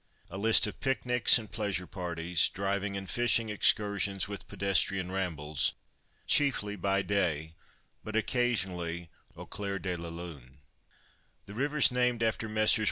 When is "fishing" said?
3.07-3.49